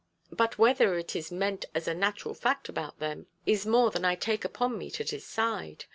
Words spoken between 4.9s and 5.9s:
decide.